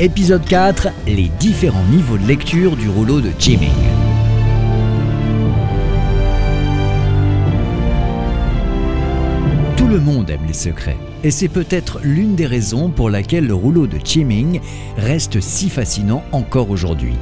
Épisode 0.00 0.44
4 0.44 0.90
Les 1.08 1.28
différents 1.40 1.82
niveaux 1.90 2.18
de 2.18 2.24
lecture 2.24 2.76
du 2.76 2.88
rouleau 2.88 3.20
de 3.20 3.32
Jiming. 3.36 3.68
Tout 9.76 9.88
le 9.88 9.98
monde 9.98 10.30
aime 10.30 10.46
les 10.46 10.52
secrets, 10.52 10.96
et 11.24 11.32
c'est 11.32 11.48
peut-être 11.48 11.98
l'une 12.04 12.36
des 12.36 12.46
raisons 12.46 12.90
pour 12.90 13.10
laquelle 13.10 13.48
le 13.48 13.54
rouleau 13.54 13.88
de 13.88 13.98
Chiming 14.04 14.60
reste 14.98 15.40
si 15.40 15.68
fascinant 15.68 16.22
encore 16.30 16.70
aujourd'hui. 16.70 17.16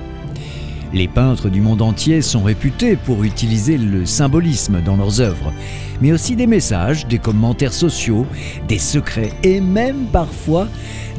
Les 0.93 1.09
peintres 1.09 1.49
du 1.49 1.61
monde 1.61 1.83
entier 1.83 2.23
sont 2.23 2.43
réputés 2.43 2.97
pour 2.97 3.25
utiliser 3.25 3.77
le 3.77 4.07
symbolisme 4.07 4.81
dans 4.83 4.97
leurs 4.97 5.21
œuvres, 5.21 5.53
mais 6.01 6.13
aussi 6.13 6.37
des 6.37 6.47
messages, 6.47 7.07
des 7.07 7.19
commentaires 7.19 7.73
sociaux, 7.73 8.27
des 8.69 8.79
secrets 8.79 9.33
et 9.43 9.61
même 9.61 10.07
parfois 10.13 10.69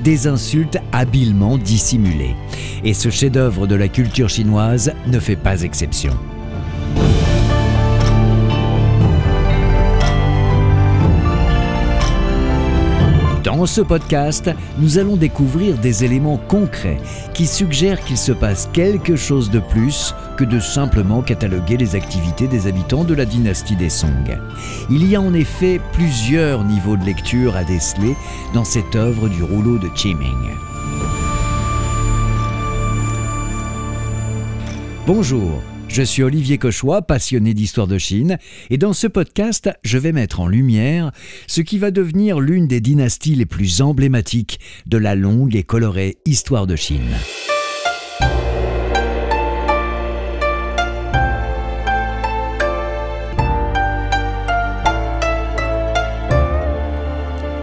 des 0.03 0.27
insultes 0.27 0.77
habilement 0.91 1.57
dissimulées. 1.57 2.35
Et 2.83 2.93
ce 2.93 3.09
chef-d'œuvre 3.09 3.67
de 3.67 3.75
la 3.75 3.87
culture 3.87 4.29
chinoise 4.29 4.93
ne 5.07 5.19
fait 5.19 5.35
pas 5.35 5.61
exception. 5.61 6.13
Dans 13.57 13.65
ce 13.65 13.81
podcast, 13.81 14.51
nous 14.77 14.99
allons 14.99 15.17
découvrir 15.17 15.79
des 15.79 16.03
éléments 16.03 16.37
concrets 16.37 16.99
qui 17.33 17.47
suggèrent 17.47 18.05
qu'il 18.05 18.15
se 18.15 18.31
passe 18.31 18.69
quelque 18.71 19.15
chose 19.15 19.49
de 19.49 19.57
plus 19.57 20.13
que 20.37 20.43
de 20.43 20.59
simplement 20.59 21.23
cataloguer 21.23 21.75
les 21.75 21.95
activités 21.95 22.47
des 22.47 22.67
habitants 22.67 23.03
de 23.03 23.15
la 23.15 23.25
dynastie 23.25 23.75
des 23.75 23.89
Song. 23.89 24.37
Il 24.91 25.09
y 25.09 25.15
a 25.15 25.21
en 25.21 25.33
effet 25.33 25.81
plusieurs 25.93 26.63
niveaux 26.65 26.97
de 26.97 27.03
lecture 27.03 27.55
à 27.55 27.63
déceler 27.63 28.15
dans 28.53 28.63
cette 28.63 28.95
œuvre 28.95 29.27
du 29.27 29.41
rouleau 29.41 29.79
de 29.79 29.89
Chiming. 29.95 30.51
Bonjour, 35.07 35.63
je 35.97 36.03
suis 36.03 36.21
Olivier 36.21 36.59
Cauchois, 36.59 37.01
passionné 37.01 37.55
d'histoire 37.55 37.87
de 37.87 37.97
Chine, 37.97 38.37
et 38.69 38.77
dans 38.77 38.93
ce 38.93 39.07
podcast, 39.07 39.71
je 39.83 39.97
vais 39.97 40.11
mettre 40.11 40.41
en 40.41 40.47
lumière 40.47 41.11
ce 41.47 41.61
qui 41.61 41.79
va 41.79 41.89
devenir 41.89 42.39
l'une 42.39 42.67
des 42.67 42.81
dynasties 42.81 43.33
les 43.33 43.47
plus 43.47 43.81
emblématiques 43.81 44.59
de 44.85 44.99
la 44.99 45.15
longue 45.15 45.55
et 45.55 45.63
colorée 45.63 46.19
histoire 46.23 46.67
de 46.67 46.75
Chine. 46.75 47.17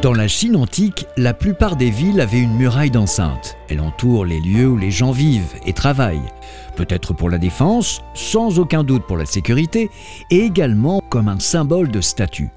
Dans 0.05 0.12
la 0.12 0.28
Chine 0.28 0.55
antique, 0.56 1.06
la 1.16 1.33
plupart 1.33 1.77
des 1.77 1.88
villes 1.88 2.20
avaient 2.20 2.42
une 2.42 2.58
muraille 2.58 2.91
d'enceinte. 2.91 3.56
Elle 3.70 3.80
entoure 3.80 4.27
les 4.27 4.38
lieux 4.38 4.69
où 4.69 4.77
les 4.77 4.91
gens 4.91 5.12
vivent 5.12 5.55
et 5.64 5.72
travaillent, 5.72 6.30
peut-être 6.77 7.14
pour 7.14 7.30
la 7.30 7.38
défense, 7.38 8.02
sans 8.12 8.58
aucun 8.58 8.84
doute 8.84 9.06
pour 9.06 9.16
la 9.16 9.25
sécurité, 9.25 9.88
et 10.31 10.41
également 10.41 11.00
comme 11.09 11.28
un 11.28 11.41
symbole 11.41 11.88
de 11.88 12.03
statut. 12.03 12.50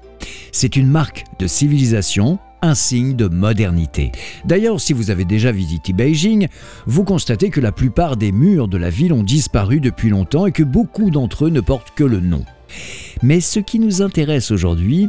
C'est 0.52 0.76
une 0.76 0.88
marque 0.88 1.24
de 1.38 1.46
civilisation, 1.46 2.38
un 2.62 2.74
signe 2.74 3.14
de 3.14 3.28
modernité. 3.28 4.12
D'ailleurs, 4.44 4.80
si 4.80 4.92
vous 4.92 5.10
avez 5.10 5.24
déjà 5.24 5.52
visité 5.52 5.92
Beijing, 5.92 6.48
vous 6.86 7.04
constatez 7.04 7.50
que 7.50 7.60
la 7.60 7.72
plupart 7.72 8.16
des 8.16 8.32
murs 8.32 8.68
de 8.68 8.78
la 8.78 8.90
ville 8.90 9.12
ont 9.12 9.22
disparu 9.22 9.80
depuis 9.80 10.10
longtemps 10.10 10.46
et 10.46 10.52
que 10.52 10.62
beaucoup 10.62 11.10
d'entre 11.10 11.46
eux 11.46 11.50
ne 11.50 11.60
portent 11.60 11.92
que 11.94 12.04
le 12.04 12.20
nom. 12.20 12.44
Mais 13.22 13.40
ce 13.40 13.60
qui 13.60 13.78
nous 13.78 14.02
intéresse 14.02 14.50
aujourd'hui 14.50 15.08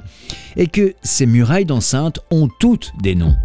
est 0.56 0.72
que 0.72 0.94
ces 1.04 1.26
murailles 1.26 1.66
d'enceinte 1.66 2.20
ont 2.32 2.50
toutes 2.60 2.92
des 3.02 3.16
noms. 3.16 3.36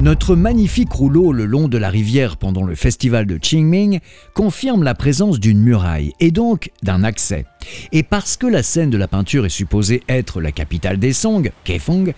Notre 0.00 0.34
magnifique 0.34 0.92
rouleau 0.92 1.30
le 1.30 1.44
long 1.44 1.68
de 1.68 1.76
la 1.76 1.90
rivière 1.90 2.38
pendant 2.38 2.62
le 2.62 2.74
festival 2.74 3.26
de 3.26 3.36
Qingming 3.36 4.00
confirme 4.32 4.82
la 4.82 4.94
présence 4.94 5.38
d'une 5.38 5.60
muraille 5.60 6.14
et 6.20 6.30
donc 6.30 6.70
d'un 6.82 7.04
accès. 7.04 7.44
Et 7.92 8.02
parce 8.02 8.38
que 8.38 8.46
la 8.46 8.62
scène 8.62 8.88
de 8.88 8.96
la 8.96 9.08
peinture 9.08 9.44
est 9.44 9.50
supposée 9.50 10.02
être 10.08 10.40
la 10.40 10.52
capitale 10.52 10.98
des 10.98 11.12
Song, 11.12 11.52
Kaifeng, 11.64 12.14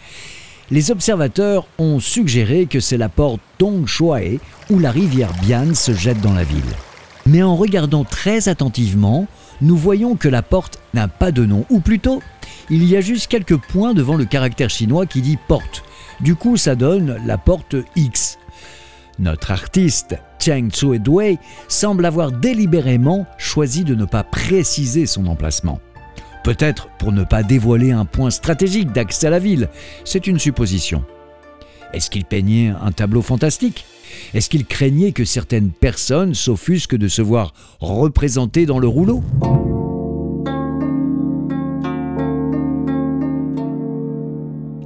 les 0.71 0.91
observateurs 0.91 1.67
ont 1.79 2.01
suggéré 2.01 2.67
que 2.67 2.81
c'est 2.81 2.97
la 2.97 3.09
porte 3.09 3.41
Dongshuae 3.59 4.39
où 4.71 4.79
la 4.79 4.91
rivière 4.91 5.33
Bian 5.43 5.75
se 5.75 5.93
jette 5.93 6.21
dans 6.21 6.33
la 6.33 6.45
ville. 6.45 6.63
Mais 7.27 7.43
en 7.43 7.57
regardant 7.57 8.05
très 8.05 8.49
attentivement, 8.49 9.27
nous 9.61 9.77
voyons 9.77 10.17
que 10.17 10.29
la 10.29 10.43
porte 10.43 10.79
n'a 10.93 11.09
pas 11.09 11.31
de 11.31 11.45
nom, 11.45 11.65
ou 11.71 11.81
plutôt, 11.81 12.21
il 12.69 12.85
y 12.85 12.97
a 12.97 13.01
juste 13.01 13.29
quelques 13.29 13.57
points 13.57 13.95
devant 13.95 14.17
le 14.17 14.25
caractère 14.25 14.71
chinois 14.71 15.07
qui 15.07 15.21
dit 15.21 15.39
porte. 15.49 15.85
Du 16.21 16.35
coup, 16.35 16.57
ça 16.57 16.75
donne 16.75 17.21
la 17.27 17.39
porte 17.39 17.77
X. 17.95 18.39
Notre 19.19 19.51
artiste, 19.51 20.17
Cheng 20.39 20.69
Dui, 20.69 21.39
semble 21.69 22.07
avoir 22.07 22.33
délibérément 22.33 23.27
choisi 23.39 23.85
de 23.85 23.95
ne 23.95 24.05
pas 24.05 24.25
préciser 24.25 25.07
son 25.07 25.27
emplacement. 25.27 25.81
Peut-être 26.45 26.89
pour 26.99 27.13
ne 27.13 27.23
pas 27.25 27.43
dévoiler 27.43 27.93
un 27.93 28.05
point 28.05 28.31
stratégique 28.31 28.93
d'accès 28.93 29.29
à 29.29 29.31
la 29.31 29.39
ville, 29.39 29.69
c'est 30.05 30.27
une 30.27 30.41
supposition. 30.41 31.05
Est-ce 31.93 32.11
qu'il 32.11 32.25
peignait 32.25 32.73
un 32.83 32.91
tableau 32.91 33.23
fantastique? 33.23 33.85
Est-ce 34.35 34.51
qu'il 34.51 34.67
craignait 34.67 35.13
que 35.13 35.25
certaines 35.25 35.71
personnes 35.71 36.35
s'offusquent 36.35 36.97
de 36.97 37.09
se 37.09 37.23
voir 37.23 37.55
représentées 37.81 38.67
dans 38.67 38.79
le 38.79 38.89
rouleau? 38.89 39.23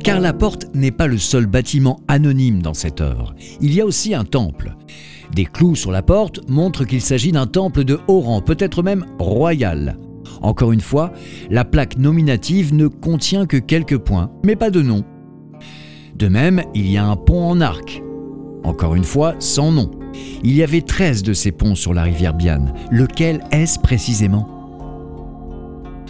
Car 0.05 0.21
la 0.21 0.33
porte 0.33 0.67
n'est 0.75 0.93
pas 0.93 1.07
le 1.07 1.19
seul 1.19 1.47
bâtiment 1.47 2.01
anonyme 2.07 2.63
dans 2.63 2.75
cette 2.75 3.01
œuvre. 3.01 3.35
Il 3.61 3.75
y 3.75 3.81
a 3.81 3.87
aussi 3.87 4.15
un 4.15 4.25
temple. 4.25 4.75
Des 5.35 5.47
clous 5.47 5.75
sur 5.75 5.91
la 5.91 6.03
porte 6.03 6.49
montrent 6.49 6.85
qu'il 6.85 7.01
s'agit 7.01 7.33
d'un 7.33 7.49
temple 7.49 7.83
de 7.83 7.99
haut 8.07 8.21
rang, 8.21 8.41
peut-être 8.41 8.83
même 8.83 9.05
royal. 9.19 9.99
Encore 10.43 10.73
une 10.73 10.81
fois, 10.81 11.13
la 11.51 11.65
plaque 11.65 11.99
nominative 11.99 12.75
ne 12.75 12.87
contient 12.87 13.47
que 13.47 13.57
quelques 13.57 13.99
points, 13.99 14.31
mais 14.45 14.57
pas 14.57 14.71
de 14.71 14.83
nom. 14.83 15.05
De 16.15 16.29
même, 16.29 16.63
il 16.75 16.91
y 16.91 16.97
a 16.97 17.05
un 17.05 17.17
pont 17.17 17.45
en 17.45 17.61
arc, 17.61 18.03
encore 18.65 18.95
une 18.95 19.05
fois 19.05 19.35
sans 19.39 19.71
nom. 19.71 19.91
Il 20.43 20.55
y 20.55 20.63
avait 20.63 20.81
13 20.81 21.23
de 21.23 21.33
ces 21.33 21.53
ponts 21.53 21.75
sur 21.75 21.93
la 21.93 22.03
rivière 22.03 22.35
Bian. 22.35 22.67
Lequel 22.91 23.43
est-ce 23.53 23.79
précisément? 23.79 24.49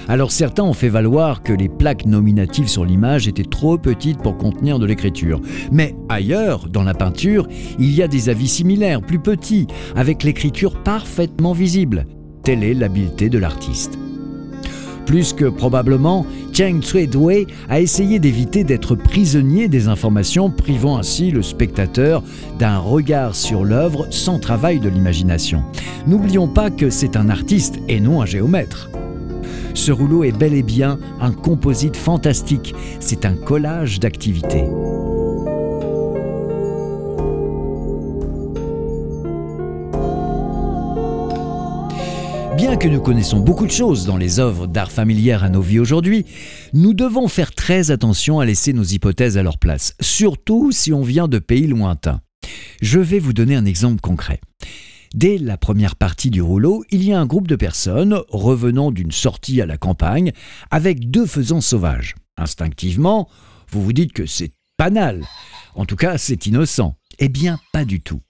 Alors 0.09 0.31
certains 0.31 0.62
ont 0.62 0.72
fait 0.72 0.88
valoir 0.88 1.43
que 1.43 1.53
les 1.53 1.69
plaques 1.69 2.06
nominatives 2.06 2.69
sur 2.69 2.84
l'image 2.84 3.27
étaient 3.27 3.43
trop 3.43 3.77
petites 3.77 4.22
pour 4.22 4.37
contenir 4.37 4.78
de 4.78 4.87
l'écriture. 4.87 5.41
Mais 5.72 5.97
ailleurs, 6.09 6.69
dans 6.69 6.84
la 6.84 6.94
peinture, 6.94 7.48
il 7.78 7.93
y 7.93 8.03
a 8.03 8.09
des 8.09 8.28
avis 8.28 8.48
similaires, 8.48 9.03
plus 9.03 9.19
petits, 9.19 9.66
avec 9.97 10.22
l'écriture 10.22 10.83
parfaitement 10.83 11.53
visible. 11.53 12.06
Telle 12.44 12.62
est 12.62 12.75
l'habileté 12.75 13.28
de 13.28 13.38
l'artiste. 13.38 13.98
Plus 15.06 15.33
que 15.33 15.44
probablement, 15.44 16.27
Cheng 16.53 16.83
Tsui 16.83 17.09
a 17.69 17.81
essayé 17.81 18.19
d'éviter 18.19 18.65
d'être 18.65 18.97
prisonnier 18.97 19.69
des 19.69 19.87
informations, 19.87 20.50
privant 20.50 20.99
ainsi 20.99 21.31
le 21.31 21.43
spectateur 21.43 22.25
d'un 22.59 22.78
regard 22.78 23.36
sur 23.36 23.65
l'œuvre 23.65 24.09
sans 24.10 24.41
travail 24.41 24.81
de 24.81 24.89
l'imagination. 24.89 25.63
N'oublions 26.09 26.48
pas 26.48 26.71
que 26.71 26.91
c'est 26.91 27.16
un 27.16 27.28
artiste 27.28 27.77
et 27.89 28.01
non 28.01 28.21
un 28.21 28.27
géomètre. 28.27 28.91
Ce 29.75 29.92
rouleau 29.92 30.25
est 30.25 30.36
bel 30.36 30.54
et 30.54 30.63
bien 30.63 30.98
un 31.21 31.33
composite 31.33 31.97
fantastique, 31.97 32.75
c'est 32.98 33.25
un 33.25 33.34
collage 33.34 34.01
d'activités. 34.01 34.65
Bien 42.77 42.91
que 42.91 42.95
nous 42.95 43.01
connaissons 43.03 43.41
beaucoup 43.41 43.65
de 43.65 43.73
choses 43.73 44.05
dans 44.05 44.19
les 44.19 44.39
œuvres 44.39 44.67
d'art 44.67 44.93
familières 44.93 45.43
à 45.43 45.49
nos 45.49 45.63
vies 45.63 45.78
aujourd'hui, 45.78 46.27
nous 46.75 46.93
devons 46.93 47.27
faire 47.27 47.55
très 47.55 47.91
attention 47.91 48.39
à 48.39 48.45
laisser 48.45 48.75
nos 48.75 48.83
hypothèses 48.83 49.39
à 49.39 49.43
leur 49.43 49.57
place, 49.57 49.95
surtout 49.99 50.73
si 50.73 50.93
on 50.93 51.01
vient 51.01 51.27
de 51.27 51.39
pays 51.39 51.67
lointains. 51.67 52.21
Je 52.83 53.01
vais 53.01 53.19
vous 53.19 53.33
donner 53.33 53.57
un 53.57 53.65
exemple 53.65 54.03
concret. 54.03 54.41
Dès 55.15 55.39
la 55.39 55.57
première 55.57 55.97
partie 55.97 56.28
du 56.28 56.43
rouleau, 56.43 56.84
il 56.91 57.03
y 57.03 57.15
a 57.15 57.19
un 57.19 57.25
groupe 57.25 57.49
de 57.49 57.57
personnes 57.57 58.21
revenant 58.28 58.91
d'une 58.91 59.13
sortie 59.13 59.63
à 59.63 59.67
la 59.67 59.79
campagne 59.79 60.33
avec 60.71 61.11
deux 61.11 61.25
faisans 61.25 61.63
sauvages. 61.63 62.15
Instinctivement, 62.37 63.27
vous 63.71 63.83
vous 63.83 63.95
dites 63.95 64.13
que 64.13 64.27
c'est 64.27 64.51
banal. 64.79 65.25
En 65.77 65.87
tout 65.87 65.97
cas, 65.97 66.19
c'est 66.19 66.45
innocent. 66.45 66.95
Eh 67.19 67.31
bien, 67.31 67.59
pas 67.72 67.87
du 67.87 68.03
tout. 68.03 68.21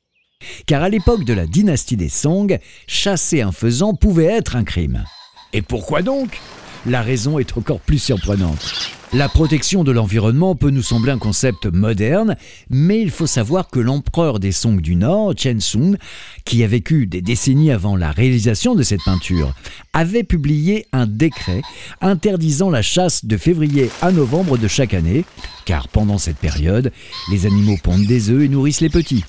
Car 0.66 0.82
à 0.82 0.88
l'époque 0.88 1.25
de 1.25 1.32
la 1.32 1.46
dynastie 1.46 1.96
des 1.96 2.08
Song, 2.08 2.58
chasser 2.87 3.43
un 3.43 3.52
faisan 3.52 3.94
pouvait 3.94 4.25
être 4.25 4.56
un 4.56 4.64
crime. 4.64 5.04
Et 5.52 5.62
pourquoi 5.62 6.02
donc? 6.02 6.40
La 6.87 7.02
raison 7.02 7.38
est 7.38 7.56
encore 7.56 7.81
plus 7.81 7.98
surprenante. 7.98 8.95
La 9.16 9.30
protection 9.30 9.82
de 9.82 9.92
l'environnement 9.92 10.54
peut 10.54 10.68
nous 10.68 10.82
sembler 10.82 11.10
un 11.10 11.16
concept 11.16 11.64
moderne, 11.64 12.36
mais 12.68 13.00
il 13.00 13.10
faut 13.10 13.26
savoir 13.26 13.68
que 13.68 13.80
l'empereur 13.80 14.38
des 14.38 14.52
Song 14.52 14.78
du 14.78 14.94
Nord, 14.94 15.32
Chen 15.34 15.58
Sun, 15.58 15.96
qui 16.44 16.62
a 16.62 16.66
vécu 16.66 17.06
des 17.06 17.22
décennies 17.22 17.70
avant 17.70 17.96
la 17.96 18.10
réalisation 18.10 18.74
de 18.74 18.82
cette 18.82 19.02
peinture, 19.06 19.54
avait 19.94 20.22
publié 20.22 20.86
un 20.92 21.06
décret 21.06 21.62
interdisant 22.02 22.68
la 22.68 22.82
chasse 22.82 23.24
de 23.24 23.38
février 23.38 23.90
à 24.02 24.12
novembre 24.12 24.58
de 24.58 24.68
chaque 24.68 24.92
année, 24.92 25.24
car 25.64 25.88
pendant 25.88 26.18
cette 26.18 26.36
période, 26.36 26.92
les 27.30 27.46
animaux 27.46 27.78
pondent 27.82 28.04
des 28.04 28.28
œufs 28.28 28.44
et 28.44 28.48
nourrissent 28.50 28.82
les 28.82 28.90
petits. 28.90 29.24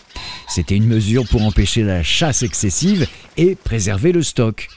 C'était 0.50 0.76
une 0.76 0.88
mesure 0.88 1.26
pour 1.30 1.44
empêcher 1.44 1.84
la 1.84 2.04
chasse 2.04 2.44
excessive 2.44 3.08
et 3.38 3.56
préserver 3.56 4.12
le 4.12 4.22
stock. 4.22 4.68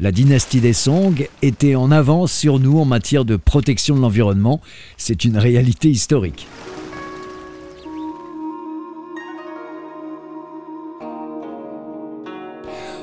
La 0.00 0.12
dynastie 0.12 0.60
des 0.60 0.72
Song 0.72 1.28
était 1.42 1.74
en 1.74 1.90
avance 1.90 2.32
sur 2.32 2.58
nous 2.58 2.78
en 2.78 2.84
matière 2.84 3.24
de 3.24 3.36
protection 3.36 3.94
de 3.94 4.00
l'environnement. 4.00 4.60
C'est 4.96 5.24
une 5.24 5.36
réalité 5.36 5.88
historique. 5.90 6.46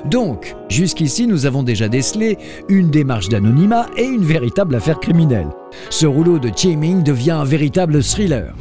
Donc, 0.06 0.56
jusqu'ici, 0.70 1.28
nous 1.28 1.46
avons 1.46 1.62
déjà 1.62 1.90
décelé 1.90 2.38
une 2.70 2.90
démarche 2.90 3.30
d'anonymat 3.30 3.88
et 3.98 4.06
une 4.06 4.24
véritable 4.24 4.76
affaire 4.76 5.00
criminelle. 5.00 5.50
Ce 5.90 6.06
rouleau 6.06 6.40
de 6.40 6.50
Chiming 6.56 7.04
devient 7.04 7.32
un 7.32 7.44
véritable 7.44 8.02
thriller. 8.02 8.54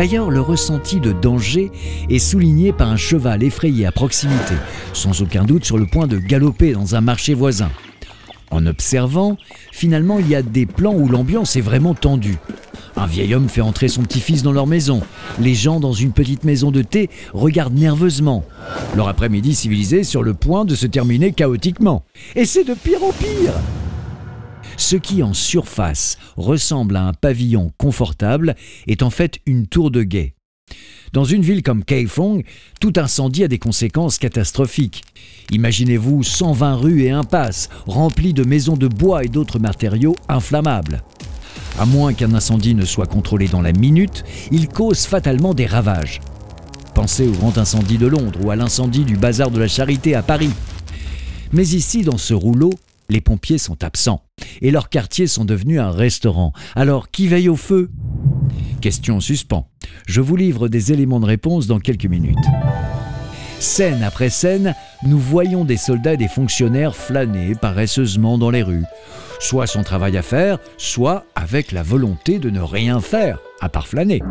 D'ailleurs, 0.00 0.30
le 0.30 0.40
ressenti 0.40 0.98
de 0.98 1.12
danger 1.12 1.70
est 2.08 2.18
souligné 2.18 2.72
par 2.72 2.88
un 2.88 2.96
cheval 2.96 3.42
effrayé 3.42 3.84
à 3.84 3.92
proximité, 3.92 4.54
sans 4.94 5.20
aucun 5.20 5.44
doute 5.44 5.66
sur 5.66 5.76
le 5.76 5.84
point 5.84 6.06
de 6.06 6.16
galoper 6.16 6.72
dans 6.72 6.94
un 6.94 7.02
marché 7.02 7.34
voisin. 7.34 7.68
En 8.50 8.64
observant, 8.64 9.36
finalement, 9.72 10.18
il 10.18 10.26
y 10.26 10.34
a 10.34 10.40
des 10.40 10.64
plans 10.64 10.94
où 10.94 11.06
l'ambiance 11.06 11.54
est 11.56 11.60
vraiment 11.60 11.92
tendue. 11.92 12.38
Un 12.96 13.04
vieil 13.04 13.34
homme 13.34 13.50
fait 13.50 13.60
entrer 13.60 13.88
son 13.88 14.00
petit-fils 14.00 14.42
dans 14.42 14.52
leur 14.52 14.66
maison. 14.66 15.02
Les 15.38 15.54
gens 15.54 15.80
dans 15.80 15.92
une 15.92 16.12
petite 16.12 16.44
maison 16.44 16.70
de 16.70 16.80
thé 16.80 17.10
regardent 17.34 17.78
nerveusement. 17.78 18.42
Leur 18.96 19.06
après-midi 19.06 19.54
civilisé 19.54 20.02
sur 20.02 20.22
le 20.22 20.32
point 20.32 20.64
de 20.64 20.76
se 20.76 20.86
terminer 20.86 21.32
chaotiquement. 21.32 22.04
Et 22.36 22.46
c'est 22.46 22.64
de 22.64 22.72
pire 22.72 23.04
en 23.04 23.12
pire 23.12 23.52
ce 24.80 24.96
qui 24.96 25.22
en 25.22 25.34
surface 25.34 26.18
ressemble 26.36 26.96
à 26.96 27.02
un 27.06 27.12
pavillon 27.12 27.72
confortable 27.76 28.56
est 28.86 29.02
en 29.02 29.10
fait 29.10 29.38
une 29.46 29.66
tour 29.66 29.90
de 29.90 30.02
guet. 30.02 30.32
Dans 31.12 31.24
une 31.24 31.42
ville 31.42 31.62
comme 31.62 31.84
Kaifeng, 31.84 32.42
tout 32.80 32.92
incendie 32.96 33.44
a 33.44 33.48
des 33.48 33.58
conséquences 33.58 34.18
catastrophiques. 34.18 35.02
Imaginez-vous 35.50 36.22
120 36.22 36.74
rues 36.76 37.02
et 37.02 37.10
impasses 37.10 37.68
remplies 37.86 38.32
de 38.32 38.44
maisons 38.44 38.76
de 38.76 38.88
bois 38.88 39.24
et 39.24 39.28
d'autres 39.28 39.58
matériaux 39.58 40.16
inflammables. 40.28 41.02
À 41.78 41.84
moins 41.84 42.14
qu'un 42.14 42.32
incendie 42.34 42.74
ne 42.74 42.84
soit 42.84 43.06
contrôlé 43.06 43.48
dans 43.48 43.62
la 43.62 43.72
minute, 43.72 44.24
il 44.50 44.68
cause 44.68 45.04
fatalement 45.04 45.52
des 45.52 45.66
ravages. 45.66 46.20
Pensez 46.94 47.26
au 47.26 47.32
grand 47.32 47.58
incendie 47.58 47.98
de 47.98 48.06
Londres 48.06 48.38
ou 48.42 48.50
à 48.50 48.56
l'incendie 48.56 49.04
du 49.04 49.16
bazar 49.16 49.50
de 49.50 49.58
la 49.58 49.68
Charité 49.68 50.14
à 50.14 50.22
Paris. 50.22 50.50
Mais 51.52 51.68
ici, 51.68 52.02
dans 52.02 52.18
ce 52.18 52.34
rouleau, 52.34 52.70
les 53.10 53.20
pompiers 53.20 53.58
sont 53.58 53.82
absents 53.84 54.24
et 54.62 54.70
leurs 54.70 54.88
quartiers 54.88 55.26
sont 55.26 55.44
devenus 55.44 55.80
un 55.80 55.90
restaurant. 55.90 56.52
Alors 56.74 57.10
qui 57.10 57.28
veille 57.28 57.48
au 57.48 57.56
feu? 57.56 57.90
Question 58.80 59.16
en 59.16 59.20
suspens. 59.20 59.68
Je 60.06 60.20
vous 60.20 60.36
livre 60.36 60.68
des 60.68 60.92
éléments 60.92 61.20
de 61.20 61.26
réponse 61.26 61.66
dans 61.66 61.80
quelques 61.80 62.06
minutes. 62.06 62.38
Scène 63.58 64.02
après 64.02 64.30
scène, 64.30 64.74
nous 65.04 65.18
voyons 65.18 65.66
des 65.66 65.76
soldats 65.76 66.14
et 66.14 66.16
des 66.16 66.28
fonctionnaires 66.28 66.96
flâner 66.96 67.54
paresseusement 67.54 68.38
dans 68.38 68.48
les 68.48 68.62
rues, 68.62 68.86
soit 69.38 69.66
sans 69.66 69.82
travail 69.82 70.16
à 70.16 70.22
faire, 70.22 70.58
soit 70.78 71.26
avec 71.34 71.70
la 71.70 71.82
volonté 71.82 72.38
de 72.38 72.48
ne 72.48 72.60
rien 72.60 73.00
faire, 73.00 73.38
à 73.60 73.68
part 73.68 73.86
flâner. 73.86 74.22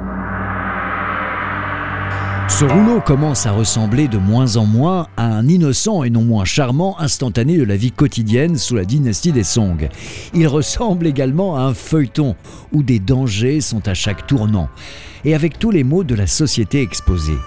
Ce 2.49 2.65
rouleau 2.65 2.99
commence 2.99 3.45
à 3.45 3.51
ressembler 3.51 4.07
de 4.07 4.17
moins 4.17 4.57
en 4.57 4.65
moins 4.65 5.07
à 5.15 5.25
un 5.25 5.47
innocent 5.47 6.03
et 6.03 6.09
non 6.09 6.23
moins 6.23 6.45
charmant 6.45 6.99
instantané 6.99 7.57
de 7.57 7.63
la 7.63 7.77
vie 7.77 7.91
quotidienne 7.91 8.57
sous 8.57 8.75
la 8.75 8.83
dynastie 8.83 9.31
des 9.31 9.43
Song. 9.43 9.87
Il 10.33 10.47
ressemble 10.47 11.07
également 11.07 11.55
à 11.55 11.61
un 11.61 11.73
feuilleton 11.73 12.35
où 12.73 12.83
des 12.83 12.99
dangers 12.99 13.61
sont 13.61 13.87
à 13.87 13.93
chaque 13.93 14.27
tournant 14.27 14.67
et 15.23 15.35
avec 15.35 15.57
tous 15.57 15.71
les 15.71 15.83
maux 15.83 16.03
de 16.03 16.15
la 16.15 16.27
société 16.27 16.81
exposés. 16.81 17.37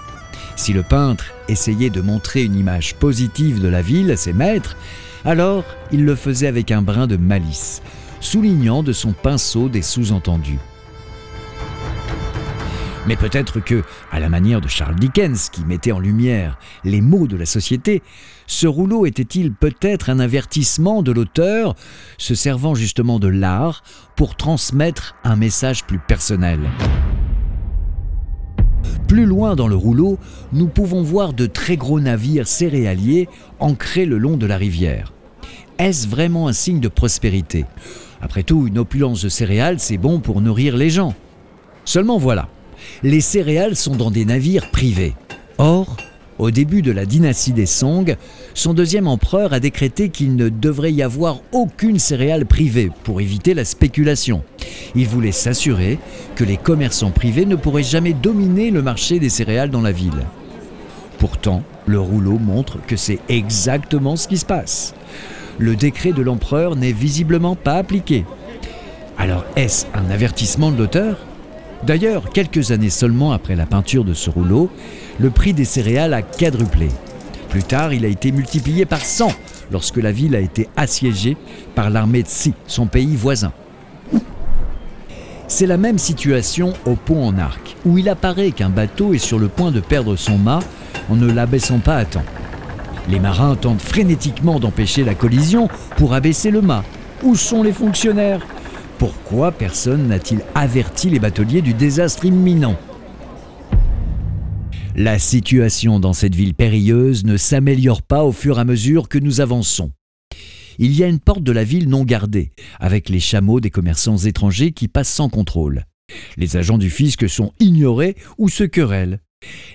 Si 0.55 0.73
le 0.73 0.83
peintre 0.83 1.25
essayait 1.47 1.89
de 1.89 2.01
montrer 2.01 2.43
une 2.43 2.55
image 2.55 2.95
positive 2.95 3.61
de 3.61 3.67
la 3.67 3.81
ville 3.81 4.09
à 4.09 4.17
ses 4.17 4.33
maîtres, 4.33 4.77
alors 5.25 5.63
il 5.91 6.05
le 6.05 6.15
faisait 6.15 6.47
avec 6.47 6.71
un 6.71 6.81
brin 6.81 7.07
de 7.07 7.17
malice, 7.17 7.81
soulignant 8.19 8.81
de 8.81 8.93
son 8.93 9.11
pinceau 9.13 9.69
des 9.69 9.81
sous-entendus. 9.81 10.59
Mais 13.05 13.17
peut-être 13.17 13.59
que, 13.59 13.83
à 14.11 14.19
la 14.19 14.29
manière 14.29 14.61
de 14.61 14.69
Charles 14.69 14.95
Dickens, 14.95 15.49
qui 15.49 15.65
mettait 15.65 15.91
en 15.91 15.99
lumière 15.99 16.57
les 16.85 17.01
maux 17.01 17.27
de 17.27 17.35
la 17.35 17.45
société, 17.45 18.01
ce 18.47 18.65
rouleau 18.65 19.05
était-il 19.05 19.51
peut-être 19.51 20.09
un 20.09 20.19
avertissement 20.19 21.03
de 21.03 21.11
l'auteur, 21.11 21.75
se 22.17 22.33
servant 22.33 22.75
justement 22.75 23.19
de 23.19 23.27
l'art 23.27 23.83
pour 24.15 24.35
transmettre 24.35 25.15
un 25.25 25.35
message 25.35 25.83
plus 25.83 25.99
personnel? 25.99 26.59
Plus 29.09 29.25
loin 29.25 29.55
dans 29.55 29.67
le 29.67 29.75
rouleau, 29.75 30.17
nous 30.53 30.67
pouvons 30.67 31.03
voir 31.03 31.33
de 31.33 31.45
très 31.45 31.75
gros 31.75 31.99
navires 31.99 32.47
céréaliers 32.47 33.27
ancrés 33.59 34.05
le 34.05 34.17
long 34.17 34.37
de 34.37 34.45
la 34.45 34.57
rivière. 34.57 35.11
Est-ce 35.77 36.07
vraiment 36.07 36.47
un 36.47 36.53
signe 36.53 36.79
de 36.79 36.87
prospérité? 36.87 37.65
Après 38.21 38.43
tout, 38.43 38.65
une 38.65 38.77
opulence 38.77 39.21
de 39.21 39.29
céréales, 39.29 39.79
c'est 39.79 39.97
bon 39.97 40.21
pour 40.21 40.39
nourrir 40.39 40.77
les 40.77 40.89
gens. 40.89 41.13
Seulement 41.83 42.17
voilà, 42.17 42.47
les 43.03 43.21
céréales 43.21 43.75
sont 43.75 43.95
dans 43.95 44.11
des 44.11 44.25
navires 44.25 44.71
privés. 44.71 45.13
Or, 45.57 45.97
au 46.39 46.51
début 46.51 46.81
de 46.81 46.91
la 46.91 47.05
dynastie 47.05 47.53
des 47.53 47.67
Song, 47.67 48.15
son 48.53 48.73
deuxième 48.73 49.07
empereur 49.07 49.53
a 49.53 49.59
décrété 49.59 50.09
qu'il 50.09 50.35
ne 50.35 50.49
devrait 50.49 50.91
y 50.91 51.03
avoir 51.03 51.41
aucune 51.51 51.99
céréale 51.99 52.45
privée 52.45 52.89
pour 53.03 53.21
éviter 53.21 53.53
la 53.53 53.65
spéculation. 53.65 54.43
Il 54.95 55.07
voulait 55.07 55.31
s'assurer 55.31 55.99
que 56.35 56.43
les 56.43 56.57
commerçants 56.57 57.11
privés 57.11 57.45
ne 57.45 57.55
pourraient 57.55 57.83
jamais 57.83 58.13
dominer 58.13 58.71
le 58.71 58.81
marché 58.81 59.19
des 59.19 59.29
céréales 59.29 59.69
dans 59.69 59.81
la 59.81 59.91
ville. 59.91 60.25
Pourtant, 61.19 61.63
le 61.85 61.99
rouleau 61.99 62.39
montre 62.39 62.79
que 62.85 62.95
c'est 62.95 63.19
exactement 63.29 64.15
ce 64.15 64.27
qui 64.27 64.37
se 64.37 64.45
passe. 64.45 64.95
Le 65.59 65.75
décret 65.75 66.13
de 66.13 66.21
l'empereur 66.21 66.75
n'est 66.75 66.91
visiblement 66.91 67.55
pas 67.55 67.75
appliqué. 67.75 68.25
Alors 69.17 69.45
est-ce 69.55 69.85
un 69.93 70.09
avertissement 70.09 70.71
de 70.71 70.77
l'auteur? 70.77 71.17
D'ailleurs, 71.85 72.29
quelques 72.29 72.71
années 72.71 72.89
seulement 72.89 73.33
après 73.33 73.55
la 73.55 73.65
peinture 73.65 74.05
de 74.05 74.13
ce 74.13 74.29
rouleau, 74.29 74.69
le 75.19 75.29
prix 75.29 75.53
des 75.53 75.65
céréales 75.65 76.13
a 76.13 76.21
quadruplé. 76.21 76.87
Plus 77.49 77.63
tard, 77.63 77.93
il 77.93 78.05
a 78.05 78.07
été 78.07 78.31
multiplié 78.31 78.85
par 78.85 79.03
100 79.03 79.27
lorsque 79.71 79.97
la 79.97 80.11
ville 80.11 80.35
a 80.35 80.39
été 80.39 80.69
assiégée 80.77 81.35
par 81.75 81.89
l'armée 81.89 82.23
de 82.23 82.27
Si, 82.29 82.53
son 82.67 82.87
pays 82.87 83.15
voisin. 83.15 83.51
C'est 85.47 85.67
la 85.67 85.77
même 85.77 85.97
situation 85.97 86.73
au 86.85 86.95
pont 86.95 87.27
en 87.27 87.37
arc, 87.37 87.75
où 87.85 87.97
il 87.97 88.07
apparaît 88.07 88.51
qu'un 88.51 88.69
bateau 88.69 89.13
est 89.13 89.17
sur 89.17 89.37
le 89.37 89.49
point 89.49 89.71
de 89.71 89.81
perdre 89.81 90.15
son 90.15 90.37
mât 90.37 90.61
en 91.09 91.15
ne 91.15 91.31
l'abaissant 91.31 91.79
pas 91.79 91.97
à 91.97 92.05
temps. 92.05 92.23
Les 93.09 93.19
marins 93.19 93.55
tentent 93.55 93.81
frénétiquement 93.81 94.59
d'empêcher 94.59 95.03
la 95.03 95.15
collision 95.15 95.67
pour 95.97 96.13
abaisser 96.13 96.49
le 96.49 96.61
mât. 96.61 96.85
Où 97.23 97.35
sont 97.35 97.61
les 97.61 97.73
fonctionnaires? 97.73 98.39
Pourquoi 99.03 99.51
personne 99.51 100.07
n'a-t-il 100.07 100.39
averti 100.55 101.09
les 101.09 101.19
bateliers 101.19 101.61
du 101.61 101.73
désastre 101.73 102.23
imminent? 102.23 102.77
La 104.95 105.19
situation 105.19 105.99
dans 105.99 106.13
cette 106.13 106.35
ville 106.35 106.53
périlleuse 106.53 107.25
ne 107.25 107.35
s'améliore 107.35 108.01
pas 108.01 108.23
au 108.23 108.31
fur 108.31 108.57
et 108.57 108.61
à 108.61 108.63
mesure 108.63 109.09
que 109.09 109.17
nous 109.17 109.41
avançons. 109.41 109.91
Il 110.79 110.97
y 110.97 111.03
a 111.03 111.07
une 111.07 111.19
porte 111.19 111.43
de 111.43 111.51
la 111.51 111.65
ville 111.65 111.89
non 111.89 112.05
gardée, 112.05 112.51
avec 112.79 113.09
les 113.09 113.19
chameaux 113.19 113.59
des 113.59 113.71
commerçants 113.71 114.19
étrangers 114.19 114.71
qui 114.71 114.87
passent 114.87 115.11
sans 115.11 115.27
contrôle. 115.27 115.83
Les 116.37 116.55
agents 116.55 116.77
du 116.77 116.89
fisc 116.89 117.27
sont 117.27 117.51
ignorés 117.59 118.15
ou 118.37 118.47
se 118.47 118.63
querellent. 118.63 119.19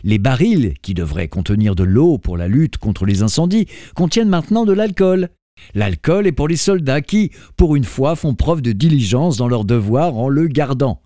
Les 0.05 0.19
barils, 0.19 0.73
qui 0.81 0.95
devraient 0.95 1.29
contenir 1.29 1.75
de 1.75 1.85
l'eau 1.85 2.17
pour 2.17 2.39
la 2.39 2.49
lutte 2.49 2.79
contre 2.79 3.05
les 3.05 3.21
incendies, 3.21 3.67
contiennent 3.95 4.31
maintenant 4.31 4.65
de 4.65 4.73
l'alcool. 4.73 5.29
L'alcool 5.75 6.27
est 6.27 6.33
pour 6.33 6.49
les 6.49 6.57
soldats 6.57 7.01
qui, 7.01 7.31
pour 7.57 7.77
une 7.77 7.85
fois, 7.85 8.17
font 8.17 8.35
preuve 8.35 8.63
de 8.63 8.73
diligence 8.73 9.37
dans 9.37 9.49
leur 9.49 9.65
devoir 9.65 10.17
en 10.17 10.29
le 10.29 10.47
gardant. 10.47 11.03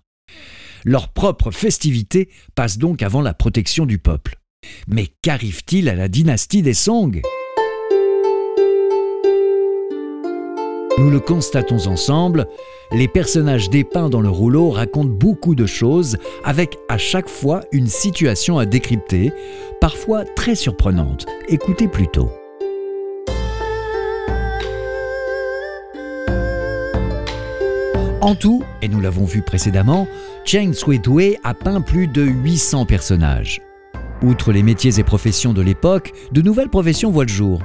Leur 0.85 1.09
propre 1.09 1.51
festivité 1.51 2.29
passe 2.55 2.77
donc 2.77 3.01
avant 3.01 3.21
la 3.21 3.33
protection 3.33 3.85
du 3.85 3.99
peuple. 3.99 4.39
Mais 4.87 5.07
qu'arrive-t-il 5.21 5.89
à 5.89 5.95
la 5.95 6.07
dynastie 6.07 6.61
des 6.61 6.73
Song? 6.73 7.21
Nous 10.99 11.09
le 11.09 11.19
constatons 11.19 11.87
ensemble, 11.87 12.45
les 12.91 13.07
personnages 13.07 13.69
dépeints 13.71 14.09
dans 14.09 14.21
le 14.21 14.29
rouleau 14.29 14.69
racontent 14.69 15.09
beaucoup 15.09 15.55
de 15.55 15.65
choses 15.65 16.17
avec 16.43 16.77
à 16.87 16.99
chaque 16.99 17.29
fois 17.29 17.61
une 17.71 17.87
situation 17.87 18.59
à 18.59 18.65
décrypter, 18.67 19.31
parfois 19.81 20.23
très 20.23 20.53
surprenante. 20.53 21.25
Écoutez 21.49 21.87
plutôt. 21.87 22.29
En 28.23 28.35
tout, 28.35 28.63
et 28.81 28.87
nous 28.87 29.01
l'avons 29.01 29.25
vu 29.25 29.41
précédemment, 29.41 30.07
Cheng 30.45 30.71
Sui-Wei 30.71 31.37
a 31.43 31.53
peint 31.53 31.81
plus 31.81 32.07
de 32.07 32.21
800 32.21 32.85
personnages. 32.85 33.59
Outre 34.21 34.53
les 34.53 34.63
métiers 34.63 34.97
et 34.97 35.03
professions 35.03 35.51
de 35.51 35.61
l'époque, 35.61 36.13
de 36.31 36.41
nouvelles 36.41 36.69
professions 36.69 37.11
voient 37.11 37.25
le 37.25 37.29
jour. 37.29 37.61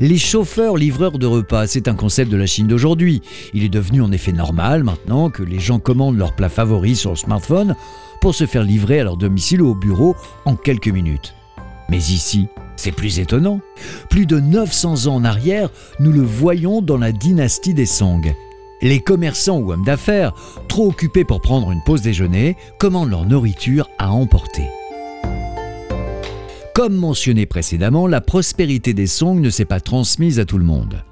Les 0.00 0.18
chauffeurs-livreurs 0.18 1.20
de 1.20 1.26
repas, 1.26 1.68
c'est 1.68 1.86
un 1.86 1.94
concept 1.94 2.32
de 2.32 2.36
la 2.36 2.46
Chine 2.46 2.66
d'aujourd'hui. 2.66 3.22
Il 3.54 3.62
est 3.62 3.68
devenu 3.68 4.02
en 4.02 4.10
effet 4.10 4.32
normal 4.32 4.82
maintenant 4.82 5.30
que 5.30 5.44
les 5.44 5.60
gens 5.60 5.78
commandent 5.78 6.18
leurs 6.18 6.34
plats 6.34 6.48
favoris 6.48 6.98
sur 6.98 7.10
le 7.10 7.16
smartphone 7.16 7.76
pour 8.20 8.34
se 8.34 8.46
faire 8.46 8.64
livrer 8.64 8.98
à 8.98 9.04
leur 9.04 9.16
domicile 9.16 9.62
ou 9.62 9.68
au 9.68 9.76
bureau 9.76 10.16
en 10.46 10.56
quelques 10.56 10.88
minutes. 10.88 11.36
Mais 11.90 11.98
ici, 11.98 12.48
c'est 12.74 12.90
plus 12.90 13.20
étonnant. 13.20 13.60
Plus 14.10 14.26
de 14.26 14.40
900 14.40 15.06
ans 15.06 15.14
en 15.14 15.24
arrière, 15.24 15.70
nous 16.00 16.10
le 16.10 16.22
voyons 16.22 16.82
dans 16.82 16.98
la 16.98 17.12
dynastie 17.12 17.72
des 17.72 17.86
Song. 17.86 18.34
Les 18.82 19.00
commerçants 19.00 19.58
ou 19.58 19.72
hommes 19.72 19.84
d'affaires, 19.84 20.32
trop 20.68 20.88
occupés 20.88 21.24
pour 21.24 21.40
prendre 21.40 21.70
une 21.70 21.82
pause 21.82 22.02
déjeuner, 22.02 22.56
commandent 22.78 23.10
leur 23.10 23.24
nourriture 23.24 23.88
à 23.98 24.12
emporter. 24.12 24.64
Comme 26.74 26.94
mentionné 26.94 27.46
précédemment, 27.46 28.06
la 28.06 28.20
prospérité 28.20 28.92
des 28.92 29.06
Song 29.06 29.40
ne 29.40 29.48
s'est 29.48 29.64
pas 29.64 29.80
transmise 29.80 30.38
à 30.38 30.44
tout 30.44 30.58
le 30.58 30.64
monde. 30.64 31.02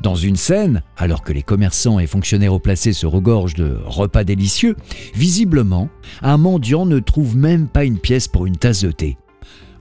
Dans 0.00 0.14
une 0.14 0.36
scène, 0.36 0.82
alors 0.96 1.22
que 1.22 1.32
les 1.32 1.42
commerçants 1.42 1.98
et 1.98 2.06
fonctionnaires 2.06 2.52
au 2.52 2.60
placé 2.60 2.92
se 2.92 3.06
regorgent 3.06 3.54
de 3.54 3.78
repas 3.84 4.22
délicieux, 4.22 4.76
visiblement, 5.14 5.88
un 6.22 6.36
mendiant 6.36 6.86
ne 6.86 7.00
trouve 7.00 7.36
même 7.36 7.66
pas 7.66 7.84
une 7.84 7.98
pièce 7.98 8.28
pour 8.28 8.46
une 8.46 8.56
tasse 8.56 8.82
de 8.82 8.92
thé. 8.92 9.16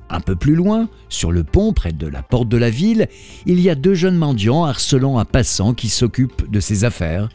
Un 0.10 0.20
peu 0.20 0.36
plus 0.36 0.56
loin, 0.56 0.88
sur 1.10 1.32
le 1.32 1.44
pont 1.44 1.74
près 1.74 1.92
de 1.92 2.08
la 2.08 2.22
porte 2.22 2.48
de 2.48 2.58
la 2.58 2.70
ville, 2.70 3.08
il 3.46 3.60
y 3.60 3.70
a 3.70 3.76
deux 3.76 3.96
jeunes 3.96 4.18
mendiants 4.18 4.64
harcelant 4.64 5.18
un 5.18 5.26
passant 5.26 5.74
qui 5.74 5.90
s'occupe 5.90 6.50
de 6.50 6.60
ses 6.60 6.84
affaires. 6.84 7.30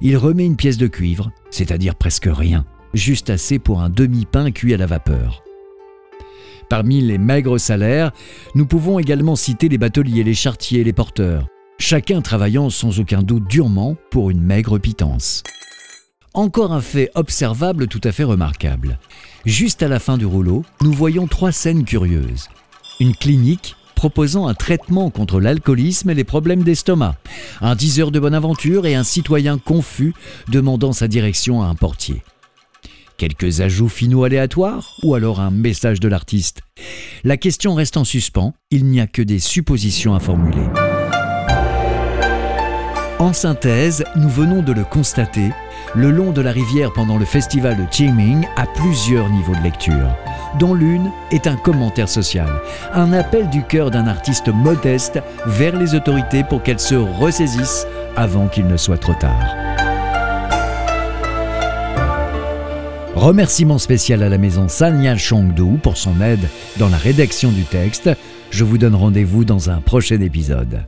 Il 0.00 0.16
remet 0.16 0.44
une 0.44 0.56
pièce 0.56 0.76
de 0.76 0.86
cuivre, 0.86 1.30
c'est-à-dire 1.50 1.94
presque 1.94 2.28
rien, 2.30 2.64
juste 2.92 3.30
assez 3.30 3.58
pour 3.58 3.80
un 3.80 3.88
demi-pain 3.88 4.50
cuit 4.50 4.74
à 4.74 4.76
la 4.76 4.86
vapeur. 4.86 5.42
Parmi 6.68 7.00
les 7.00 7.18
maigres 7.18 7.60
salaires, 7.60 8.12
nous 8.54 8.66
pouvons 8.66 8.98
également 8.98 9.36
citer 9.36 9.68
les 9.68 9.78
bateliers, 9.78 10.24
les 10.24 10.34
chartiers, 10.34 10.84
les 10.84 10.92
porteurs, 10.92 11.48
chacun 11.78 12.20
travaillant 12.20 12.70
sans 12.70 12.98
aucun 12.98 13.22
doute 13.22 13.48
durement 13.48 13.96
pour 14.10 14.30
une 14.30 14.40
maigre 14.40 14.78
pitance. 14.78 15.42
Encore 16.34 16.72
un 16.72 16.80
fait 16.80 17.10
observable 17.14 17.88
tout 17.88 18.00
à 18.04 18.10
fait 18.10 18.24
remarquable. 18.24 18.98
Juste 19.44 19.82
à 19.82 19.88
la 19.88 19.98
fin 19.98 20.16
du 20.16 20.24
rouleau, 20.24 20.64
nous 20.80 20.92
voyons 20.92 21.26
trois 21.26 21.52
scènes 21.52 21.84
curieuses. 21.84 22.48
Une 23.00 23.14
clinique 23.14 23.76
proposant 23.96 24.46
un 24.46 24.54
traitement 24.54 25.10
contre 25.10 25.40
l'alcoolisme 25.40 26.08
et 26.08 26.14
les 26.14 26.24
problèmes 26.24 26.62
d'estomac, 26.62 27.16
un 27.60 27.74
diseur 27.74 28.10
de 28.10 28.18
bonne 28.18 28.34
aventure 28.34 28.86
et 28.86 28.94
un 28.94 29.04
citoyen 29.04 29.58
confus 29.58 30.14
demandant 30.48 30.92
sa 30.92 31.06
direction 31.06 31.62
à 31.62 31.66
un 31.66 31.74
portier. 31.74 32.22
Quelques 33.18 33.60
ajouts 33.60 33.90
finaux 33.90 34.24
aléatoires 34.24 34.96
ou 35.02 35.14
alors 35.14 35.38
un 35.38 35.50
message 35.50 36.00
de 36.00 36.08
l'artiste? 36.08 36.62
La 37.24 37.36
question 37.36 37.74
reste 37.74 37.98
en 37.98 38.04
suspens, 38.04 38.54
il 38.70 38.86
n'y 38.86 39.00
a 39.00 39.06
que 39.06 39.22
des 39.22 39.38
suppositions 39.38 40.14
à 40.14 40.20
formuler. 40.20 40.64
En 43.22 43.32
synthèse, 43.32 44.02
nous 44.16 44.28
venons 44.28 44.62
de 44.62 44.72
le 44.72 44.82
constater, 44.82 45.52
le 45.94 46.10
long 46.10 46.32
de 46.32 46.40
la 46.40 46.50
rivière 46.50 46.92
pendant 46.92 47.18
le 47.18 47.24
festival 47.24 47.76
de 47.76 47.84
Qingming 47.84 48.48
a 48.56 48.66
plusieurs 48.66 49.30
niveaux 49.30 49.54
de 49.54 49.62
lecture, 49.62 50.16
dont 50.58 50.74
l'une 50.74 51.08
est 51.30 51.46
un 51.46 51.54
commentaire 51.54 52.08
social, 52.08 52.48
un 52.92 53.12
appel 53.12 53.48
du 53.48 53.62
cœur 53.62 53.92
d'un 53.92 54.08
artiste 54.08 54.48
modeste 54.48 55.20
vers 55.46 55.78
les 55.78 55.94
autorités 55.94 56.42
pour 56.42 56.64
qu'elles 56.64 56.80
se 56.80 56.96
ressaisissent 56.96 57.86
avant 58.16 58.48
qu'il 58.48 58.66
ne 58.66 58.76
soit 58.76 58.98
trop 58.98 59.14
tard. 59.14 59.54
Remerciement 63.14 63.78
spécial 63.78 64.24
à 64.24 64.28
la 64.28 64.38
maison 64.38 64.66
Sanya 64.66 65.16
Chongdu 65.16 65.78
pour 65.80 65.96
son 65.96 66.20
aide 66.20 66.48
dans 66.76 66.88
la 66.88 66.96
rédaction 66.96 67.52
du 67.52 67.62
texte. 67.62 68.10
Je 68.50 68.64
vous 68.64 68.78
donne 68.78 68.96
rendez-vous 68.96 69.44
dans 69.44 69.70
un 69.70 69.80
prochain 69.80 70.20
épisode. 70.20 70.82